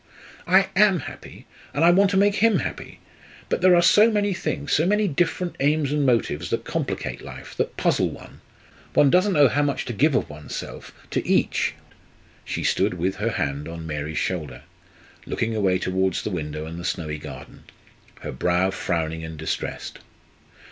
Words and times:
"I 0.47 0.69
am 0.75 1.01
happy 1.01 1.45
and 1.75 1.85
I 1.85 1.91
want 1.91 2.09
to 2.09 2.17
make 2.17 2.37
him 2.37 2.57
happy. 2.57 2.99
But 3.49 3.61
there 3.61 3.75
are 3.75 3.83
so 3.83 4.09
many 4.09 4.33
things, 4.33 4.73
so 4.73 4.87
many 4.87 5.07
different 5.07 5.55
aims 5.59 5.91
and 5.91 6.07
motives, 6.07 6.49
that 6.49 6.63
complicate 6.63 7.21
life, 7.21 7.55
that 7.57 7.77
puzzle 7.77 8.09
one. 8.09 8.41
One 8.95 9.11
doesn't 9.11 9.33
know 9.35 9.47
how 9.47 9.61
much 9.61 9.85
to 9.85 9.93
give 9.93 10.15
of 10.15 10.27
one's 10.27 10.55
self, 10.55 10.91
to 11.11 11.23
each" 11.23 11.75
She 12.45 12.63
stood 12.63 12.95
with 12.95 13.17
her 13.17 13.29
hand 13.29 13.67
on 13.67 13.85
Mary's 13.85 14.17
shoulder, 14.17 14.63
looking 15.27 15.55
away 15.55 15.77
towards 15.77 16.23
the 16.23 16.31
window 16.31 16.65
and 16.65 16.79
the 16.79 16.83
snowy 16.83 17.19
garden, 17.19 17.65
her 18.21 18.31
brow 18.31 18.71
frowning 18.71 19.23
and 19.23 19.37
distressed. 19.37 19.99